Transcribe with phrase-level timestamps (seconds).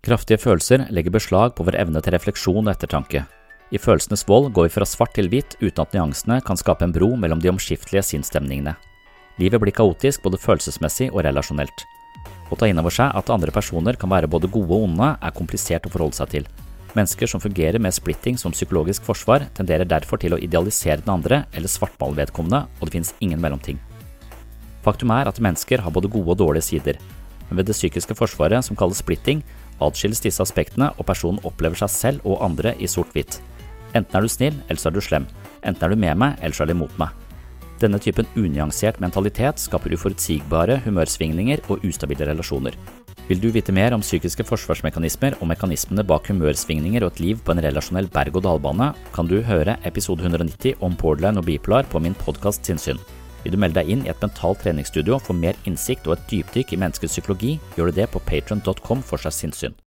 [0.00, 3.26] Kraftige følelser legger beslag på vår evne til refleksjon og ettertanke.
[3.70, 6.94] I følelsenes vold går vi fra svart til hvitt uten at nyansene kan skape en
[6.94, 8.72] bro mellom de omskiftelige sinnsstemningene.
[9.38, 11.84] Livet blir kaotisk både følelsesmessig og relasjonelt.
[12.50, 15.36] Å ta inn over seg at andre personer kan være både gode og onde, er
[15.36, 16.48] komplisert å forholde seg til.
[16.96, 21.44] Mennesker som fungerer med splitting som psykologisk forsvar, tenderer derfor til å idealisere den andre
[21.52, 23.78] eller svartmale vedkommende, og det finnes ingen mellomting.
[24.82, 26.98] Faktum er at mennesker har både gode og dårlige sider,
[27.50, 29.42] men ved det psykiske forsvaret som kalles splitting,
[29.82, 33.40] atskilles disse aspektene, og personen opplever seg selv og andre i sort-hvitt.
[33.92, 35.26] Enten er du snill, eller så er du slem.
[35.66, 37.10] Enten er du med meg, eller så er du imot meg.
[37.80, 42.76] Denne typen unyansert mentalitet skaper uforutsigbare humørsvingninger og ustabile relasjoner.
[43.30, 47.54] Vil du vite mer om psykiske forsvarsmekanismer og mekanismene bak humørsvingninger og et liv på
[47.54, 52.66] en relasjonell berg-og-dal-bane, kan du høre episode 190 om borderline og bipolar på min podkast
[52.66, 53.00] Sinnsyn.
[53.44, 56.74] Vil du melde deg inn i et mentalt treningsstudio for mer innsikt og et dypdykk
[56.74, 59.78] i menneskets psykologi, gjør du det på patron.com for seg sinnssyn.